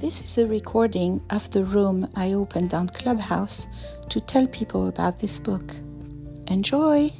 [0.00, 3.66] This is a recording of the room I opened on Clubhouse
[4.08, 5.74] to tell people about this book.
[6.48, 7.10] Enjoy!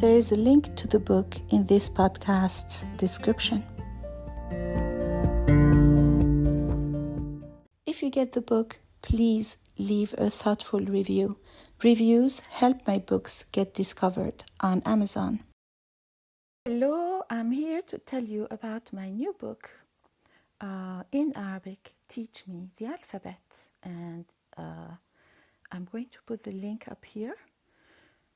[0.00, 3.66] There is a link to the book in this podcast's description.
[7.84, 11.36] If you get the book, please leave a thoughtful review.
[11.84, 15.38] Reviews help my books get discovered on Amazon.
[16.64, 19.70] Hello, I'm here to tell you about my new book
[20.60, 23.68] uh, in Arabic, Teach Me the Alphabet.
[23.84, 24.24] And
[24.56, 24.96] uh,
[25.70, 27.36] I'm going to put the link up here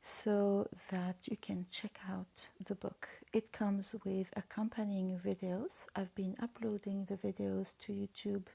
[0.01, 3.09] so that you can check out the book.
[3.33, 5.87] It comes with accompanying videos.
[5.97, 8.47] I've been uploading the videos to YouTube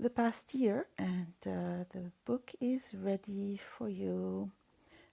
[0.00, 4.50] the past year, and uh, the book is ready for you.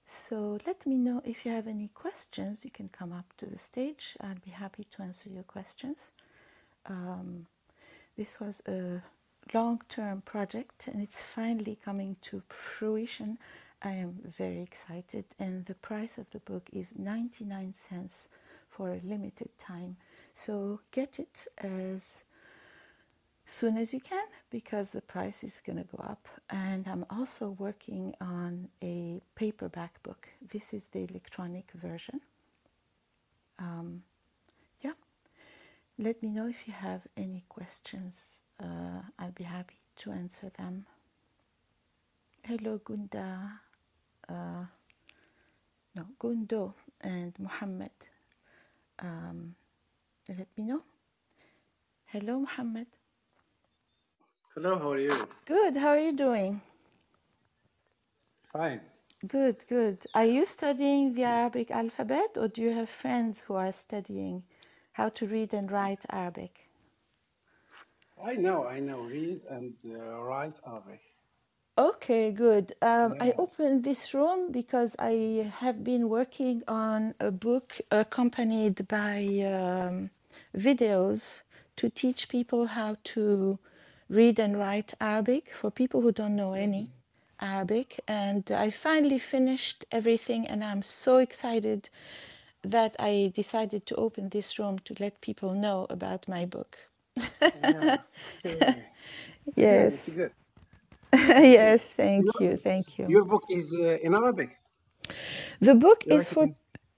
[0.05, 2.63] So let me know if you have any questions.
[2.63, 4.15] You can come up to the stage.
[4.21, 6.11] I'll be happy to answer your questions.
[6.85, 7.47] Um,
[8.15, 9.01] this was a
[9.53, 13.37] long term project and it's finally coming to fruition.
[13.81, 18.29] I am very excited, and the price of the book is 99 cents
[18.69, 19.97] for a limited time.
[20.33, 22.23] So get it as
[23.47, 26.27] soon as you can because the price is going to go up.
[26.49, 30.29] And I'm also working on a paperback book.
[30.41, 32.21] This is the electronic version.
[33.59, 34.03] Um,
[34.81, 34.93] yeah,
[35.97, 38.41] let me know if you have any questions.
[38.61, 40.85] Uh, I'll be happy to answer them.
[42.43, 43.61] Hello, Gunda.
[44.27, 44.65] Uh,
[45.95, 47.91] no, Gundo and Muhammad.
[48.99, 49.55] Um,
[50.27, 50.81] let me know.
[52.07, 52.87] Hello, Muhammad.
[54.55, 55.27] Hello, how are you?
[55.45, 55.75] Good.
[55.75, 56.61] How are you doing?
[58.53, 58.79] Fine.
[59.27, 60.05] Good, good.
[60.13, 64.43] Are you studying the Arabic alphabet or do you have friends who are studying
[64.93, 66.69] how to read and write Arabic?
[68.23, 71.01] I know, I know, read and uh, write Arabic.
[71.77, 72.73] Okay, good.
[72.81, 79.17] Um, I opened this room because I have been working on a book accompanied by
[79.53, 80.09] um,
[80.55, 81.41] videos
[81.75, 83.59] to teach people how to
[84.09, 86.91] read and write Arabic for people who don't know any
[87.41, 87.99] Arabic.
[88.07, 91.89] And I finally finished everything, and I'm so excited
[92.63, 96.77] that I decided to open this room to let people know about my book.
[97.61, 97.97] Yeah.
[98.45, 98.85] Okay.
[99.47, 100.31] It's good, it's Yes, good.
[101.13, 103.13] yes, thank Your, you, thank you.
[103.13, 104.51] your book is uh, in Arabic.
[105.61, 106.49] The book is for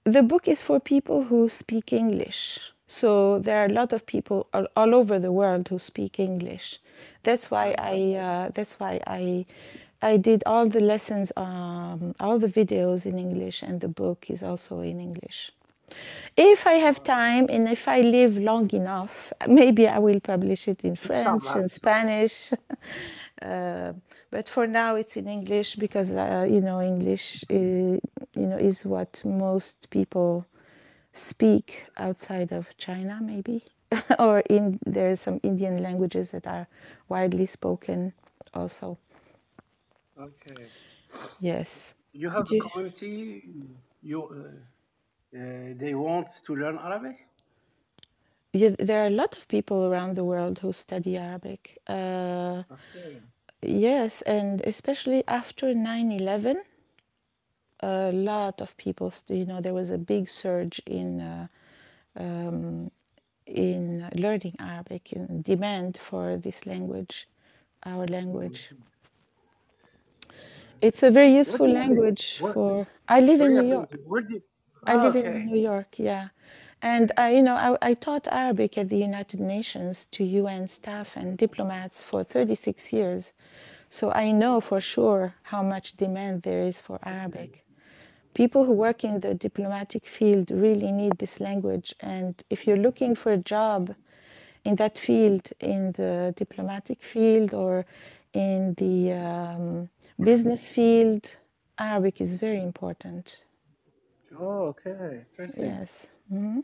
[0.06, 2.60] the book is for people who speak English.
[2.88, 6.80] So there are a lot of people all, all over the world who speak English.
[7.24, 9.46] That's why I uh, that's why I
[10.02, 14.44] I did all the lessons, um, all the videos in English, and the book is
[14.44, 15.52] also in English.
[16.36, 20.84] If I have time and if I live long enough, maybe I will publish it
[20.84, 21.72] in French and.
[21.72, 22.54] Spanish.
[23.40, 23.94] Uh,
[24.32, 28.00] but for now, it's in English because uh, you know English, uh, you
[28.50, 30.44] know, is what most people
[31.14, 33.64] speak outside of China, maybe,
[34.20, 36.68] or in there are some Indian languages that are
[37.10, 38.14] widely spoken
[38.54, 38.98] also.
[40.18, 40.72] Okay.
[41.40, 41.96] Yes.
[42.14, 43.44] You have a Do you- community,
[44.02, 47.28] you, uh, uh, they want to learn Arabic?
[48.54, 51.78] yeah, there are a lot of people around the world who study Arabic.
[51.88, 53.22] Uh, Okay.
[53.62, 56.62] yes, and especially after 9 11,
[57.82, 61.22] a lot of people, st- you know, there was a big surge in.
[61.22, 61.48] Uh,
[62.18, 62.92] um,
[63.48, 67.28] in learning Arabic, in demand for this language,
[67.86, 68.70] our language.
[68.72, 68.78] Mhm.
[70.82, 72.54] It's a very useful language What?
[72.54, 72.88] for.
[73.10, 73.68] I live in New?
[73.68, 73.90] York.
[73.92, 74.44] You?
[74.88, 75.46] I Ah, live in.
[75.48, 76.30] New York, yeah.
[76.82, 81.18] And I, you know, I, I taught Arabic at the United Nations to UN staff
[81.18, 83.34] and diplomats for 36 years.
[83.90, 87.64] So I know for sure how much demand there is for Arabic.
[88.38, 91.96] People who work in the diplomatic field really need this language.
[92.02, 93.96] And if you're looking for a job
[94.66, 97.86] in that field, in the diplomatic field or
[98.34, 99.90] in the um,
[100.24, 101.32] business field,
[101.80, 103.44] Arabic is very important.
[104.40, 105.26] Oh, okay.
[105.32, 105.66] Interesting.
[105.68, 106.08] Yes.
[106.30, 106.62] hmm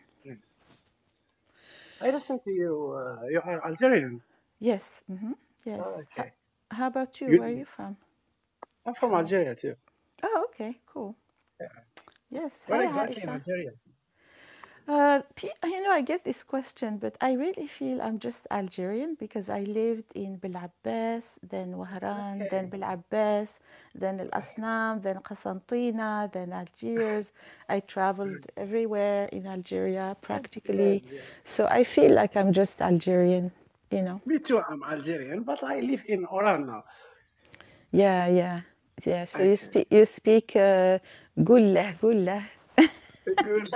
[2.02, 2.94] I listen to you.
[2.98, 4.22] Uh, you are Algerian.
[4.60, 5.04] Yes.
[5.08, 5.34] hmm
[5.66, 5.82] Yes.
[5.82, 6.32] Oh, okay.
[6.72, 7.34] how about you?
[7.36, 7.98] Where are You, you from?
[8.86, 9.76] I'm from Algeria too.
[10.24, 10.80] Oh, okay.
[10.88, 11.16] Cool.
[12.30, 12.66] Yes.
[12.70, 13.30] Hi, exactly Aisha.
[13.30, 13.72] Algeria?
[14.88, 15.22] Uh,
[15.64, 19.62] you know, I get this question, but I really feel I'm just Algerian because I
[19.62, 22.70] lived in belabbes, then Wahran, then Okay.
[22.70, 23.60] Bel Abbas,
[23.96, 27.32] then Al Asnam, then Qasantina, then Algiers.
[27.70, 31.04] I traveled everywhere in Algeria That's practically.
[31.10, 31.22] Yeah.
[31.46, 33.52] So I feel like I'm just Algerian,
[33.92, 34.22] you know.
[34.26, 34.62] Me too.
[34.70, 36.84] I'm Algerian, but I live in Oran now.
[37.92, 38.62] Yeah, yeah,
[39.06, 39.26] yeah.
[39.26, 39.58] So you Okay.
[39.58, 41.00] speak you speak uh,
[41.43, 42.43] gulla, gulla.
[43.45, 43.69] Good.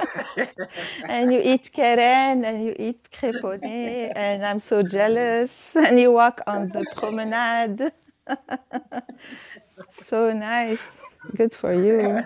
[1.09, 6.41] and you eat keren and you eat créponné and I'm so jealous and you walk
[6.47, 7.93] on the promenade.
[9.91, 11.03] so nice.
[11.37, 12.25] Good for you.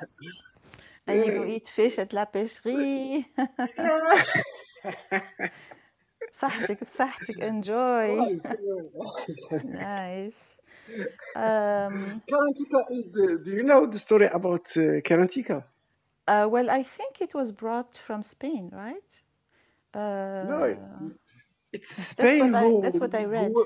[1.07, 3.27] And you eat fish at la pêcherie.
[3.37, 4.25] Yeah.
[6.33, 8.17] صحتك بصحتك enjoy.
[8.19, 8.43] Right.
[9.51, 9.65] good.
[9.65, 10.55] nice.
[11.36, 13.16] Um, Karantika is.
[13.16, 15.64] Uh, do you know the story about uh, Karantika?
[16.28, 19.12] uh, well, I think it was brought from Spain, right?
[20.44, 21.10] No, Uh,
[21.74, 23.52] it's that's Spain what I that's what I read.
[23.54, 23.66] who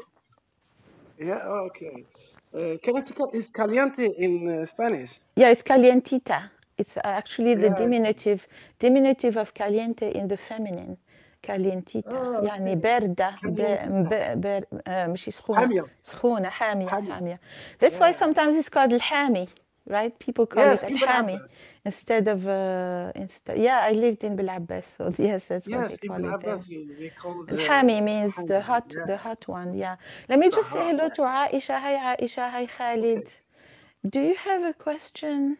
[1.19, 1.43] yeah.
[1.67, 2.05] Okay.
[2.53, 5.11] Uh, Karantika is caliente in uh, Spanish.
[5.35, 6.51] Yeah, it's calientita.
[6.77, 7.75] It's actually the Yeah.
[7.77, 8.47] diminutive
[8.79, 10.97] diminutive of caliente in the feminine.
[11.44, 12.78] calientita Oh, يعني okay.
[12.78, 13.56] باردة ب...
[13.56, 14.08] Calientita.
[14.08, 14.40] ب...
[14.40, 14.64] بر...
[14.88, 15.86] آه، مش سخونة حامية.
[16.02, 17.12] سخونة حامية حامية.
[17.14, 17.40] حامية
[17.80, 18.12] That's why Yeah.
[18.12, 19.48] sometimes it's called الحامي
[19.90, 21.48] right people call Yes, it in الحامي Bel
[21.88, 26.08] instead of uh, instead yeah I lived in Bel so yes that's what Yes, they
[26.08, 29.06] in call it there Abbas they call the الحامي means the Hami, hot yeah.
[29.06, 29.96] the hot one yeah
[30.28, 31.16] let me The just say hot, hello yes.
[31.16, 34.10] to Aisha hi Aisha hi Khalid Okay.
[34.14, 35.56] do you have a question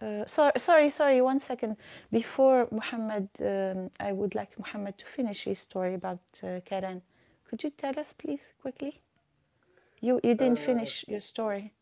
[0.00, 1.20] Uh, sorry, sorry, sorry.
[1.20, 1.76] One second.
[2.12, 7.02] Before Muhammad, um, I would like Muhammad to finish his story about uh, Karen.
[7.48, 9.00] Could you tell us, please, quickly?
[10.00, 11.72] You you didn't Uh, finish your story.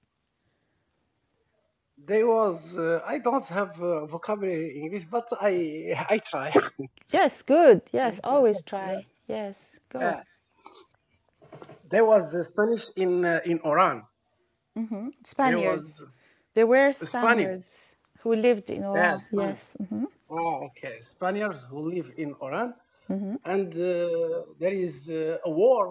[2.06, 5.52] There was uh, I don't have uh, vocabulary in English, but I
[6.08, 6.52] I try.
[7.12, 7.82] Yes, good.
[7.92, 9.04] Yes, always try.
[9.28, 10.20] Yes, go.
[11.90, 14.02] There was Spanish in uh, in Oran.
[14.74, 15.04] Mm -hmm.
[15.10, 16.04] There Spaniards.
[16.54, 17.08] There were Spaniards.
[17.08, 17.95] Spaniards
[18.26, 19.22] who lived in Oran.
[19.30, 19.60] Yeah, yes.
[19.80, 20.04] Mm-hmm.
[20.28, 20.96] Oh, okay.
[21.08, 22.74] Spaniards who live in Oran,
[23.08, 23.36] mm-hmm.
[23.52, 25.84] and uh, there is the, a war.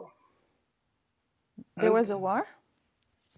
[1.77, 2.45] There and, was a war.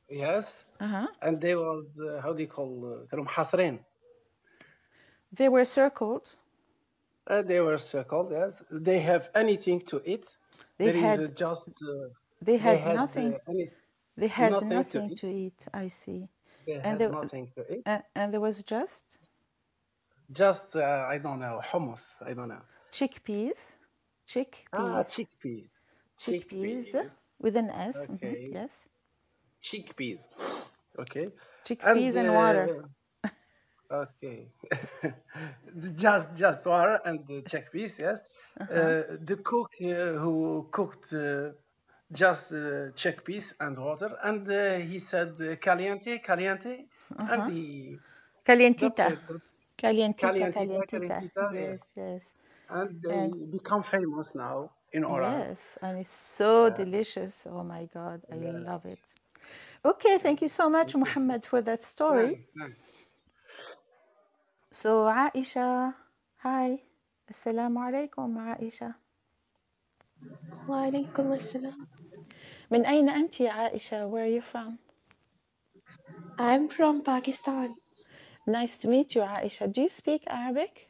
[0.09, 0.63] Yes.
[0.79, 1.07] Uh-huh.
[1.21, 2.71] And there was uh, how do you call
[3.13, 3.77] uh,
[5.39, 6.25] They were circled.
[7.27, 8.31] Uh, they were circled.
[8.31, 8.53] Yes.
[8.71, 10.25] They have anything to eat.
[10.79, 11.69] They there had uh, just.
[11.83, 12.09] Uh,
[12.41, 13.38] they had, they had nothing.
[13.47, 13.69] Any,
[14.21, 15.19] they had nothing, nothing to, eat.
[15.19, 15.67] to, eat.
[15.83, 16.29] I see.
[16.68, 17.84] They And there nothing to eat.
[17.86, 19.19] and, and there was just
[20.31, 22.04] Just uh, I don't know hummus.
[22.30, 22.62] I don't know.
[22.92, 23.75] chickpeas.
[24.74, 25.08] Ah, Chickpeas.
[25.14, 25.69] chickpeas.
[26.19, 27.10] Chickpeas Chickpeas.
[27.40, 28.06] with an S.
[28.08, 28.50] mhm, Okay.
[28.52, 28.90] Yes.
[29.64, 30.22] Chickpeas.
[31.00, 31.25] Okay.
[31.25, 31.34] And
[31.66, 32.86] Chickpeas and water.
[33.24, 33.28] uh,
[34.04, 34.48] okay.
[35.96, 38.00] just just water and the chickpeas.
[38.00, 38.19] Yes.
[38.60, 38.74] Uh-huh.
[38.74, 41.52] Uh, the cook uh, who cooked uh,
[42.13, 46.86] just uh, chickpeas and water, and uh, he said uh, caliente, caliente,
[47.19, 47.50] and Uh-huh.
[47.51, 48.00] he
[48.45, 49.18] Calientita.
[49.77, 51.54] Calientita, calientita, calientita.
[51.54, 52.36] Yes, yes.
[52.69, 55.33] And they And become famous now in Oran.
[55.39, 57.48] yes, and it's so delicious.
[57.50, 58.51] Oh my God, I yeah.
[58.51, 59.00] love it.
[59.86, 60.95] Okay, thank you so much.
[60.95, 62.39] Muhammad, for that story.
[62.59, 62.77] Thanks.
[64.71, 65.94] So, Aisha,
[66.38, 66.81] hi.
[67.31, 68.95] Assalamu alaikum, Aisha.
[70.69, 71.87] وعليكم السلام.
[72.70, 74.06] من أين أنت يا عائشة?
[74.08, 74.79] Where are you from?
[76.38, 77.75] I'm from Pakistan.
[78.46, 79.72] Nice to meet you, Aisha.
[79.72, 80.89] Do you speak Arabic?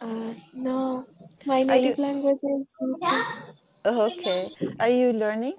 [0.00, 1.04] Uh, no,
[1.46, 3.24] my Are native you language is Urdu.
[3.84, 4.50] oh, okay?
[4.78, 5.54] Are you learning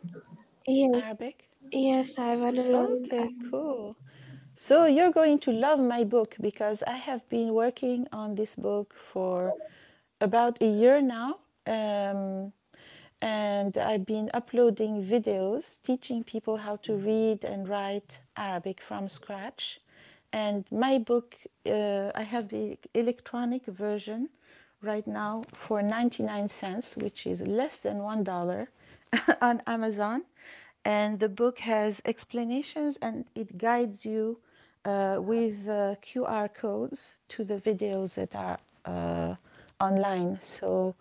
[0.67, 1.49] Yes, Arabic?
[1.71, 3.05] yes, I want to learn.
[3.05, 3.95] Okay, Um, cool.
[4.55, 8.93] So you're going to love my book because I have been working on this book
[8.93, 9.55] for
[10.21, 11.39] about a year now.
[11.66, 12.52] um,
[13.20, 19.80] and I've been uploading videos teaching people how to read and write Arabic from scratch.
[20.32, 24.28] And my book, uh, I have the electronic version
[24.82, 28.66] right now for 99 cents, which is less than $1
[29.40, 30.24] on Amazon.
[30.84, 34.38] And the book has explanations and it guides you
[34.84, 39.36] uh, with uh, QR codes to the videos that are uh,
[39.78, 40.40] online.
[40.42, 40.96] So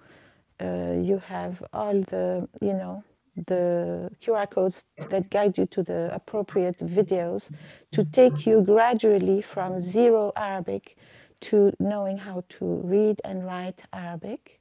[0.62, 3.04] Uh, you have all the, you know,
[3.48, 7.52] the QR codes that guide you to the appropriate videos
[7.92, 10.98] to take you gradually from zero Arabic
[11.42, 14.60] to knowing how to read and write Arabic.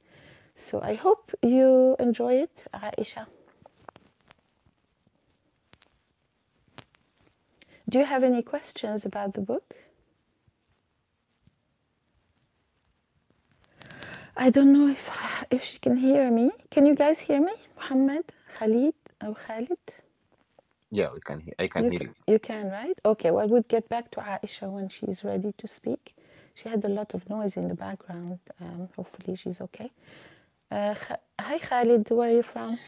[0.55, 3.27] So I hope you enjoy it, Aisha.
[7.89, 9.75] Do you have any questions about the book?
[14.41, 15.09] I don't know if
[15.51, 16.51] if she can hear me.
[16.71, 17.53] Can you guys hear me?
[17.77, 18.25] Muhammad,
[18.57, 18.95] Khalid,
[19.25, 19.79] or Khalid?
[20.91, 21.55] Yeah, we can hear.
[21.59, 22.15] I can You hear can, you.
[22.27, 22.97] you can, right?
[23.05, 26.15] Okay, well, we'll get back to Aisha when she's ready to speak.
[26.55, 28.39] She had a lot of noise in the background.
[28.61, 29.91] Um, hopefully, she's okay.
[30.71, 30.95] Uh,
[31.39, 32.09] hi, Khalid.
[32.11, 32.79] Where are you from?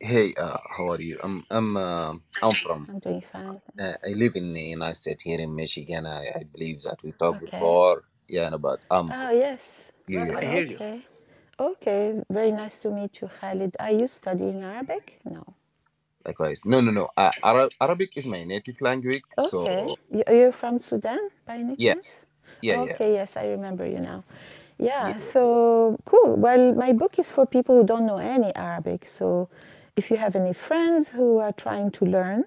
[0.00, 1.18] Hey, uh, how are you?
[1.24, 2.88] I'm I'm uh, I'm from.
[2.88, 3.60] I'm doing fine.
[3.78, 6.06] Uh, I live in the United States here in Michigan.
[6.06, 7.40] I, I believe that we talked Okay.
[7.40, 8.04] before.
[8.28, 9.90] Yeah, but um, Oh, yes.
[10.08, 10.80] Yeah, I hear you.
[10.80, 11.02] Okay.
[11.60, 12.22] Okay.
[12.30, 13.76] Very nice to meet you, Khalid.
[13.80, 15.20] Are you studying Arabic?
[15.24, 15.44] No.
[16.26, 16.66] likewise.
[16.66, 17.10] No, no, no.
[17.16, 19.24] Uh, Ara- Arabic is my native language.
[19.38, 19.88] Okay.
[19.88, 22.08] So You- You're from Sudan by any yeah, chance?
[22.62, 24.24] yeah, yeah, Okay, yes, I remember you now.
[24.78, 25.18] Yeah, yeah.
[25.18, 26.36] so cool.
[26.36, 29.06] Well, my book is for people who don't know any Arabic.
[29.08, 29.48] So
[29.96, 32.44] if you have any friends who are trying to learn,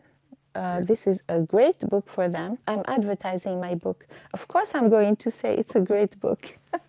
[0.58, 2.60] uh, this is a great book for them.
[2.68, 4.08] I'm advertising my book.
[4.34, 6.44] Of course, I'm going to say it's a great book.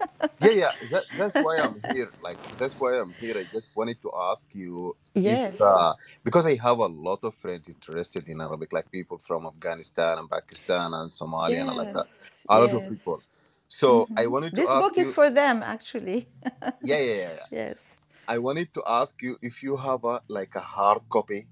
[0.41, 0.73] Yeah, yeah.
[0.91, 2.13] That, that's why I'm here.
[2.23, 3.39] Like that's why I'm here.
[3.39, 5.61] I just wanted to ask you if Yes.
[5.61, 5.95] uh,
[6.25, 10.31] because I have a lot of friends interested in Arabic, like people from Afghanistan and
[10.31, 12.07] Pakistan and Somalia and like that.
[12.07, 13.25] Yes, A lot of people.
[13.69, 14.29] So I Mhm.
[14.29, 16.29] wanted to This book is for them, actually.
[16.83, 17.51] Yeah, yeah, yeah, yeah.
[17.51, 17.97] Yes.
[18.29, 21.49] I wanted to ask you if you have a like a hard copy.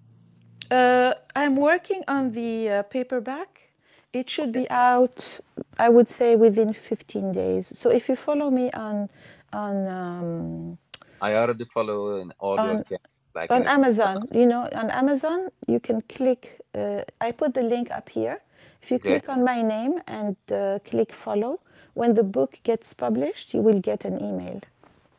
[0.70, 3.70] Uh, I'm working on the uh, paperback.
[4.12, 5.40] It should be out,
[5.78, 7.78] I would say, within 15 days.
[7.78, 9.08] So if you follow me on
[9.52, 10.78] on um,
[11.20, 12.98] I already follow in all your on ca-
[13.34, 16.60] like on Amazon, you know, on Amazon, you can click.
[16.74, 18.40] Uh, I put the link up here.
[18.82, 21.60] If you click on my name and uh, click follow,
[21.94, 24.60] when the book gets published, you will get an email.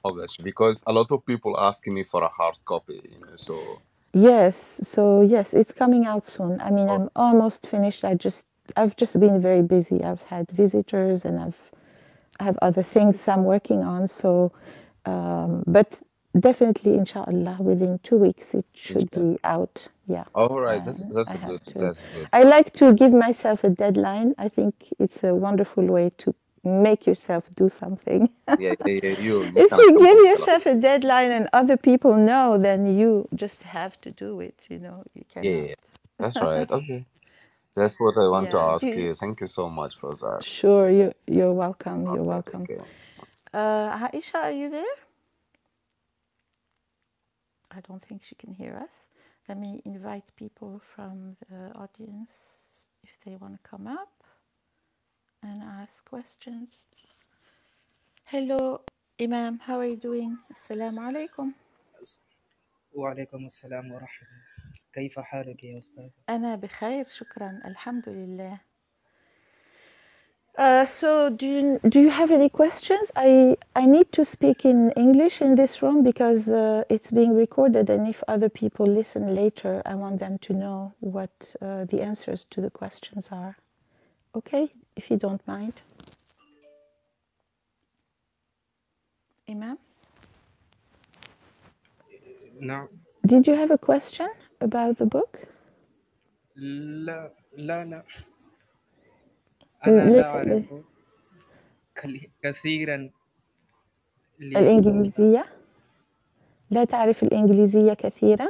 [0.03, 3.35] Oh gosh, because a lot of people asking me for a hard copy, you know.
[3.35, 3.81] So
[4.13, 6.59] Yes, so yes, it's coming out soon.
[6.61, 8.03] I mean, oh, I'm almost finished.
[8.05, 8.45] I just
[8.75, 10.03] I've just been very busy.
[10.03, 11.57] I've had visitors and I've
[12.39, 14.07] I have other things I'm working on.
[14.07, 14.51] So,
[15.05, 15.99] um, but
[16.39, 19.87] definitely, inshallah, within two weeks it should be out.
[20.07, 21.61] Yeah, All right, that's that's good.
[21.67, 21.79] to.
[21.79, 22.27] That's good.
[22.33, 24.35] I like to give myself a deadline.
[24.37, 26.35] I think it's a wonderful way to
[26.67, 28.29] make yourself do something.
[28.57, 29.15] Yeah, yeah, yeah.
[29.19, 30.49] You if you give complete a lot.
[30.49, 34.67] yourself a deadline and other people know, then you just have to do it.
[34.69, 35.75] You know, you Yeah, yeah, yeah.
[36.19, 36.69] That's right.
[36.71, 37.05] Okay.
[37.75, 39.13] That's what I want to ask you, you.
[39.13, 40.43] Thank you so much for that.
[40.43, 42.05] sure, you you're welcome.
[42.15, 42.63] You're welcome.
[42.63, 42.79] okay.
[43.53, 44.95] Uh, Aisha, are you there?
[47.71, 49.09] I don't think she can hear us.
[49.49, 52.33] Let me invite people from the audience
[53.03, 54.16] if they want to come up
[55.42, 56.86] and ask questions.
[58.24, 58.80] Hello,
[59.20, 59.58] Imam.
[59.58, 60.38] How are you doing?
[60.54, 61.54] Assalamu alaikum.
[62.94, 68.60] وعليكم السلام ورحمة الله كيف حالك يا أستاذ؟ أنا بخير شكرا الحمد لله.
[70.58, 73.10] Uh, so do you, do you have any questions?
[73.16, 77.88] I, I need to speak in English in this room because uh, it's being recorded
[77.88, 82.44] and if other people listen later, I want them to know what uh, the answers
[82.50, 83.56] to the questions are.
[84.36, 85.82] Okay, if you don't mind.
[89.48, 89.78] Imam,
[92.60, 92.88] نعم
[93.26, 94.28] did you have a question
[94.60, 95.38] about the book?
[96.56, 98.02] لا لا لا
[99.84, 100.84] Mm, أنا لا listen, أعرف
[102.02, 103.10] كل- كثيرا
[104.38, 104.56] ل...
[104.56, 105.44] الإنجليزية
[106.70, 108.48] لا تعرف الإنجليزية كثيرا؟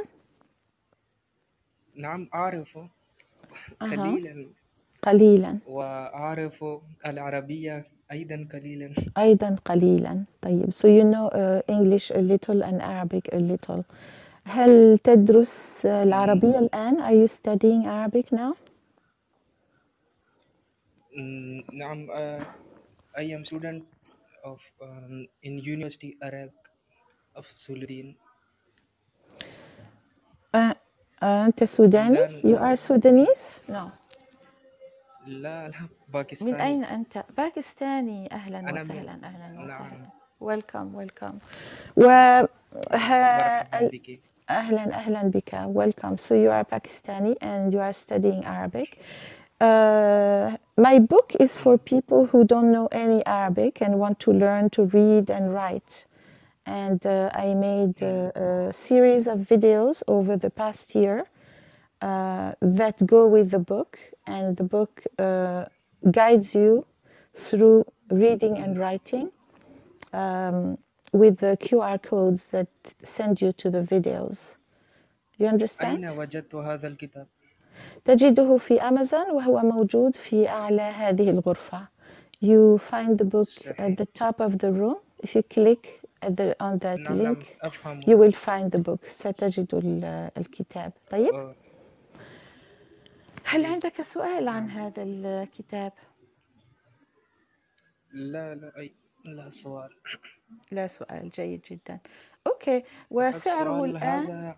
[1.95, 2.89] نعم أعرف أها
[3.91, 4.49] قليلا
[5.02, 6.64] قليلا وأعرف
[7.06, 13.28] العربية أيضا قليلا أيضا قليلا طيب so you know uh, English a little and Arabic
[13.32, 13.82] a little
[14.44, 18.54] هل تدرس uh, العربية الآن are you studying Arabic now
[21.72, 22.44] نعم uh,
[23.18, 23.84] I am student
[24.44, 26.50] of um, in University Arab
[27.36, 28.14] of Suladin
[30.54, 30.74] uh,
[31.22, 33.90] uh, أنت سوداني you are Sudanese no
[35.27, 40.07] لا لا من باكستاني أين أنت باكستاني أهلا أنا من وسهلا أهلا نعم وسهلا
[40.43, 41.35] welcome welcome
[41.97, 42.03] و
[42.91, 48.43] ها- مرحبا بك أهلا أهلا بك welcome so you are Pakistani and you are studying
[48.45, 48.99] Arabic
[49.61, 54.69] uh, my book is for people who don't know any Arabic and want to learn
[54.71, 56.05] to read and write
[56.65, 61.25] and uh, I made a, a series of videos over the past year
[62.01, 65.65] uh, that go with the book and the book uh,
[66.11, 66.85] guides you
[67.33, 69.31] through reading and writing
[70.13, 70.77] um,
[71.11, 72.67] with the QR codes that
[73.03, 74.55] send you to the videos.
[75.39, 76.17] You أين understand?
[76.17, 77.27] وجدت هذا الكتاب؟
[78.05, 81.87] تجده في أمازون وهو موجود في أعلى هذه الغرفة.
[82.41, 84.97] You find the book at صحيح the top of the room.
[85.23, 88.81] If you click at the, on that نعم نعم link أفهم you will find the
[88.81, 91.55] book ستجد ال- الكتاب طيب آه،
[93.48, 93.64] هل.
[93.64, 95.92] عندك سؤال عن هذا الكتاب؟
[98.12, 98.94] لا لا أي
[99.24, 99.90] لا سؤال.
[100.72, 101.98] لا سؤال جيد جدا.
[102.46, 104.02] أوكي وسعره الآن.
[104.02, 104.56] هذا.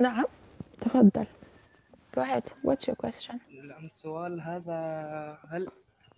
[0.00, 0.24] نعم.
[0.80, 1.26] تفضل.
[2.16, 2.44] Go ahead.
[2.64, 3.36] What's your question?
[3.68, 4.78] نعم السؤال هذا
[5.48, 5.68] هل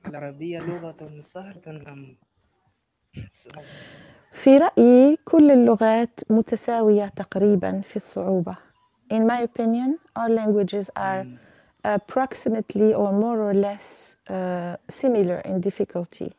[0.06, 2.16] العربية لغة سهلة أم؟
[4.32, 8.56] في رأيي كل اللغات متساوية تقريبا في الصعوبة.
[9.12, 11.38] In my opinion all languages are مم.
[11.84, 16.32] approximately or more or less uh, similar in difficulty.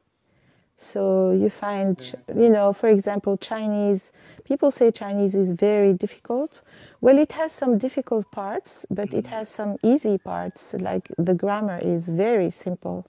[0.78, 1.98] So you find,
[2.36, 4.12] you know, for example, Chinese,
[4.44, 6.62] people say Chinese is very difficult.
[7.00, 11.80] Well, it has some difficult parts, but it has some easy parts, like the grammar
[11.80, 13.08] is very simple.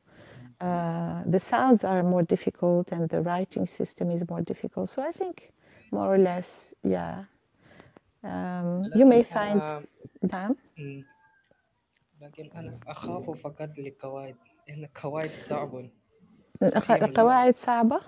[0.60, 4.88] Uh, the sounds are more difficult and the writing system is more difficult.
[4.88, 5.52] So I think
[5.90, 7.24] more or less, yeah.
[8.22, 9.80] Um, you may find, uh,
[12.21, 14.35] لكن أنا أخاف فقط للقواعد
[14.67, 15.89] لأن القواعد صعبة
[16.63, 17.21] صحيح من اللغة.
[17.21, 18.01] قواعد صعبة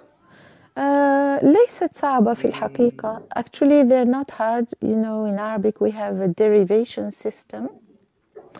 [0.77, 6.19] آه ليست صعبة في الحقيقة actually they're not hard you know in Arabic we have
[6.21, 7.69] a derivation system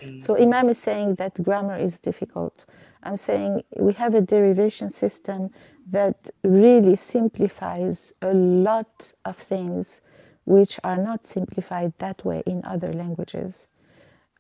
[0.04, 0.22] مم.
[0.22, 2.66] so Imam is saying that grammar is difficult
[3.04, 5.50] I'm saying we have a derivation system
[5.92, 10.02] that really simplifies a lot of things
[10.46, 13.68] which are not simplified that way in other languages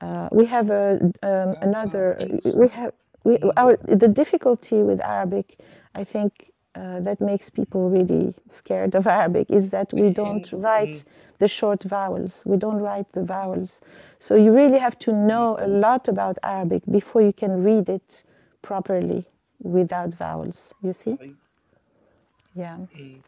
[0.01, 2.17] uh, we have a um, another
[2.57, 2.91] we have
[3.23, 5.59] we, our the difficulty with Arabic
[5.95, 11.03] I think uh, that makes people really scared of Arabic is that we don't write
[11.39, 13.79] the short vowels we don't write the vowels
[14.19, 18.23] so you really have to know a lot about Arabic before you can read it
[18.61, 19.25] properly
[19.61, 21.35] without vowels you see صحيح.
[22.55, 23.21] yeah مم.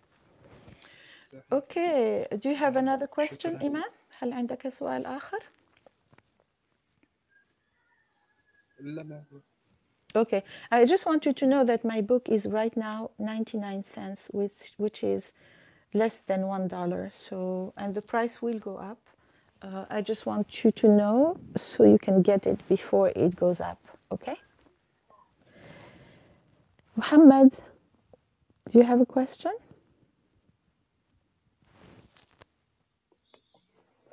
[1.21, 1.53] صحيح.
[1.53, 3.61] okay do you have another question شكراً.
[3.61, 5.39] إيمان هل عندك سؤال آخر
[10.16, 14.28] Okay, I just want you to know that my book is right now 99 cents,
[14.32, 15.32] which which is
[15.94, 17.10] less than one dollar.
[17.12, 18.98] So, and the price will go up.
[19.62, 23.60] Uh, I just want you to know so you can get it before it goes
[23.60, 23.78] up.
[24.10, 24.36] Okay.
[26.96, 27.52] Muhammad,
[28.70, 29.52] do you have a question?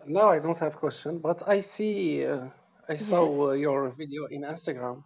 [0.06, 2.48] No, I don't have question, but I see, uh,
[2.89, 5.04] I saw uh, your video in Instagram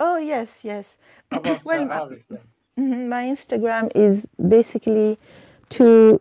[0.00, 0.98] Oh yes, yes.
[1.32, 1.88] about Well,
[2.30, 2.42] yes.
[2.78, 5.18] Mhm, My Instagram is basically
[5.70, 6.20] to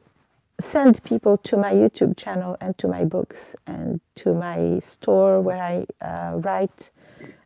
[0.60, 5.62] send people to my YouTube channel and to my books and to my store where
[5.62, 6.92] I uh, write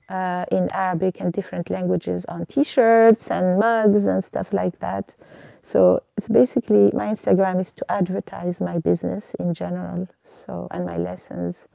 [0.09, 5.15] uh, in Arabic and different languages on T-shirts and mugs and stuff like that.
[5.63, 10.07] So it's basically my Instagram is to advertise my business in general.
[10.23, 11.67] So and my lessons.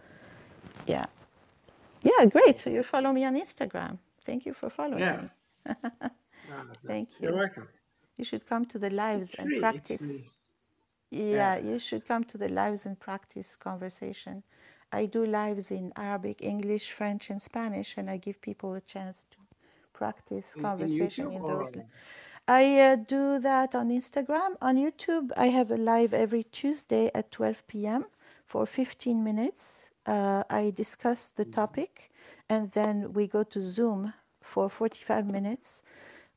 [0.87, 1.07] Yeah,
[2.03, 2.61] yeah, great.
[2.61, 3.99] So you follow me on Instagram.
[4.25, 5.23] Thank you for following Yeah.
[5.23, 5.29] me.
[6.87, 7.29] Thank you.
[7.29, 7.69] You're welcome.
[8.17, 10.01] You should come to the lives It's and free, practice.
[10.01, 10.31] free.
[11.11, 14.43] Yeah, you should come to the lives and practice conversation.
[14.93, 19.27] I do lives in Arabic, English, French, and Spanish, and I give people a chance
[19.31, 19.39] to
[19.93, 21.67] practice In- in conversation YouTube in those.
[21.73, 21.85] on- la-
[22.47, 24.57] I uh, do that on Instagram.
[24.61, 28.05] On YouTube, I have a live every Tuesday at 12 p.m.
[28.45, 29.91] for 15 minutes.
[30.07, 32.11] Uh, I discuss the topic,
[32.49, 34.13] and then we go to Zoom
[34.43, 35.83] for 45 minutes,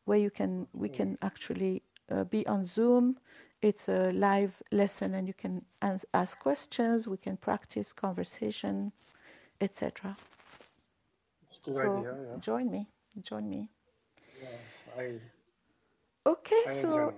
[0.05, 3.17] where you can we can actually uh, be on Zoom.
[3.61, 7.07] It's a live lesson, and you can ans- ask questions.
[7.07, 8.93] We can practice conversation,
[9.61, 10.15] etc.
[11.71, 12.39] So idea, yeah.
[12.39, 12.87] join me.
[13.21, 13.69] Join me.
[14.41, 15.19] Yes, I,
[16.25, 17.13] Okay, I so.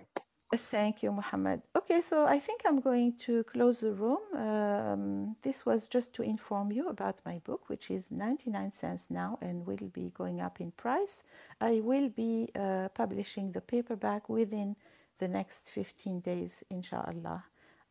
[0.55, 1.61] Thank you, Mohammed.
[1.75, 4.17] Okay, so I think I'm going to close the room.
[4.35, 9.37] Um, this was just to inform you about my book, which is 99 cents now
[9.41, 11.23] and will be going up in price.
[11.61, 14.75] I will be uh, publishing the paperback within
[15.19, 17.43] the next 15 days, inshallah.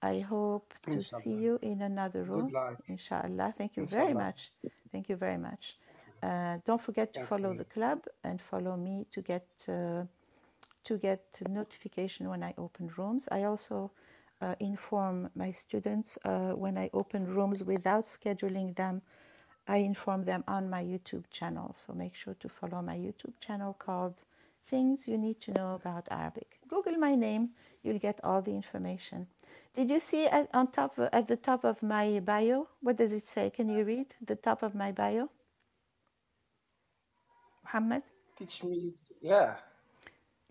[0.02, 2.56] I hope to see you in another room,
[2.88, 3.54] inshallah.
[3.56, 4.50] Thank you very much.
[4.90, 5.76] Thank you very much.
[6.24, 9.46] Uh, don't forget to follow the club and follow me to get.
[9.68, 10.02] Uh,
[10.88, 13.28] to get notification when I open rooms.
[13.30, 13.90] I also
[14.40, 19.02] uh, inform my students uh, when I open rooms without scheduling them.
[19.66, 21.74] I inform them on my YouTube channel.
[21.76, 24.14] So make sure to follow my YouTube channel called
[24.64, 26.58] Things You Need to Know About Arabic.
[26.68, 27.50] Google my name,
[27.82, 29.26] you'll get all the information.
[29.74, 32.66] Did you see at, on top at the top of my bio?
[32.80, 33.50] What does it say?
[33.50, 35.28] Can you read the top of my bio?
[37.62, 38.02] Muhammad?
[38.38, 39.56] Teach me, yeah.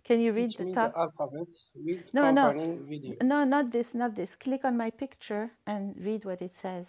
[0.07, 0.93] Can you read Teach the top?
[0.93, 2.51] the alphabet with No, no,
[2.89, 3.15] video.
[3.21, 4.35] no, not this, not this.
[4.35, 6.87] Click on my picture and read what it says.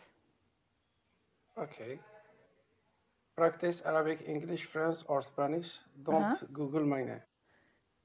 [1.59, 1.98] Okay.
[3.37, 5.78] Practice Arabic, English, French, or Spanish.
[6.02, 6.46] Don't Uh-huh.
[6.52, 7.22] Google my name.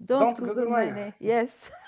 [0.05, 0.95] Don't, Don't Google, Google my name.
[0.95, 1.13] name.
[1.19, 1.71] Yes.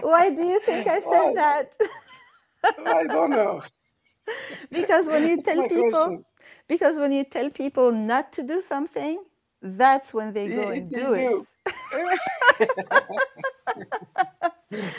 [0.00, 1.72] Why do you think I said that?
[2.86, 3.62] I don't know.
[4.70, 6.24] because when you It's tell people, question.
[6.68, 9.22] because when you tell people not to do something,
[9.62, 11.34] that's when they go and do it.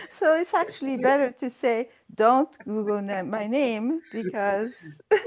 [0.10, 5.00] So it's actually better to say, don't Google na- my name because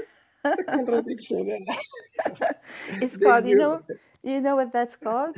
[3.01, 3.81] it's called, you know,
[4.23, 5.35] you know what that's called?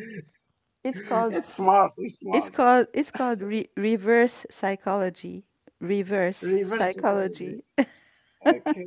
[0.84, 1.94] It's called It's smart.
[1.98, 5.46] It's It's called it's called re- reverse psychology.
[5.80, 7.64] Reverse Reverse psychology.
[8.46, 8.86] Okay.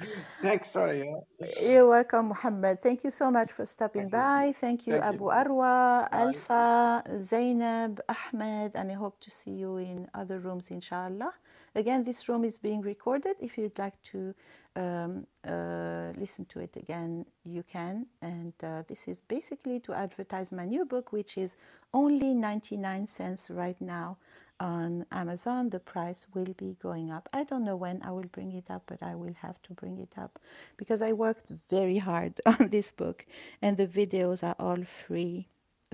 [0.42, 0.70] Thanks.
[0.72, 1.08] Sorry.
[1.40, 1.46] yeah.
[1.62, 2.82] You're welcome, Muhammad.
[2.82, 4.20] Thank you so much for stopping Thank you.
[4.20, 4.54] by.
[4.60, 5.30] Thank you, Thank Abu you.
[5.30, 6.18] Arwa, Bye.
[6.20, 11.32] Alfa, Zainab, Ahmed, and I hope to see you in other rooms, inshallah.
[11.74, 13.36] Again, this room is being recorded.
[13.40, 14.34] If you'd like to
[14.76, 18.06] um, uh, listen to it again, you can.
[18.22, 21.56] And uh, this is basically to advertise my new book, which is
[21.94, 24.18] only 99 cents right now
[24.60, 25.70] on Amazon.
[25.70, 27.28] The price will be going up.
[27.32, 29.98] I don't know when I will bring it up, but I will have to bring
[29.98, 30.40] it up
[30.76, 33.26] because I worked very hard on this book,
[33.62, 35.48] and the videos are all free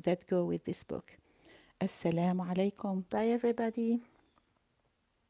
[0.05, 1.19] that go with this book.
[1.81, 3.05] Assalamu alaikum.
[3.11, 4.01] Bye, everybody.